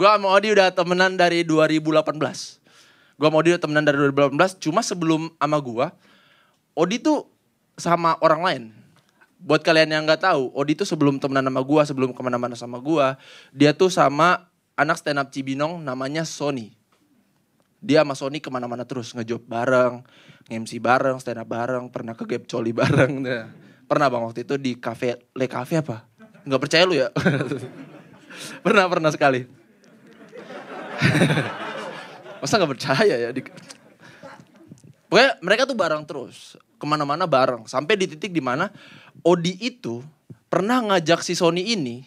[0.00, 1.92] Gua sama Odi udah temenan dari 2018.
[3.20, 4.56] Gua sama Odi udah temenan dari 2018.
[4.56, 5.92] Cuma sebelum sama gua,
[6.72, 7.28] Odi tuh
[7.76, 8.62] sama orang lain.
[9.44, 12.80] Buat kalian yang nggak tahu, Odi tuh sebelum temenan sama gua, sebelum ke mana-mana sama
[12.80, 13.20] gua,
[13.52, 16.72] dia tuh sama anak stand up Cibinong namanya Sony.
[17.84, 20.00] Dia sama Sony ke mana-mana terus ngejob bareng,
[20.48, 23.20] nge-MC bareng, stand up bareng, pernah ke Gap Coli bareng.
[23.20, 23.52] Nah,
[23.84, 26.08] Pernah bang waktu itu di cafe, Le Cafe apa?
[26.48, 27.12] Nggak percaya lu ya?
[28.64, 29.59] pernah, pernah sekali.
[32.40, 33.28] Masa nggak percaya ya?
[33.32, 33.44] Di...
[35.10, 36.56] Pokoknya mereka tuh bareng terus.
[36.80, 37.68] Ke mana-mana bareng.
[37.68, 38.72] Sampai di titik di mana
[39.20, 40.00] Odi itu
[40.48, 42.02] pernah ngajak si Sony ini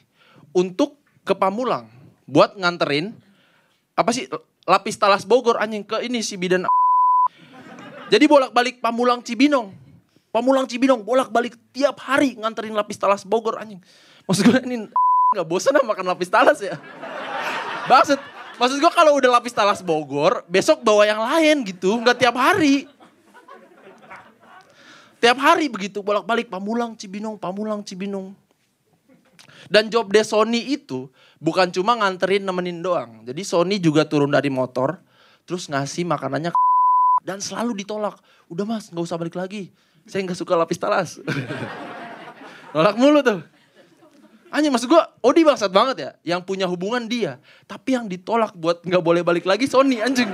[0.56, 1.90] untuk ke Pamulang.
[2.24, 3.14] Buat nganterin,
[3.94, 4.26] apa sih,
[4.66, 6.66] lapis talas Bogor anjing ke ini si bidan.
[8.10, 9.74] Jadi bolak-balik Pamulang Cibinong.
[10.34, 13.84] Pamulang Cibinong bolak-balik tiap hari nganterin lapis talas Bogor anjing.
[14.26, 14.88] Maksud gue ini
[15.34, 16.78] nggak bosan makan lapis talas ya?
[17.84, 18.16] Maksud,
[18.58, 22.90] maksud gue kalau udah lapis talas Bogor, besok bawa yang lain gitu, nggak tiap hari.
[25.24, 28.36] Tiap hari begitu bolak-balik Pamulang Cibinong, Pamulang Cibinong.
[29.72, 31.08] Dan job desk Sony itu
[31.40, 33.24] bukan cuma nganterin nemenin doang.
[33.24, 35.00] Jadi Sony juga turun dari motor,
[35.48, 36.60] terus ngasih makanannya ke
[37.28, 38.20] dan selalu ditolak.
[38.52, 39.72] Udah mas, nggak usah balik lagi.
[40.04, 41.16] Saya nggak suka lapis talas.
[42.76, 43.40] Nolak mulu tuh.
[44.54, 46.12] Hanya maksud gue, Odi bangsat banget ya.
[46.38, 47.42] Yang punya hubungan dia.
[47.66, 50.30] Tapi yang ditolak buat nggak boleh balik lagi Sony anjing.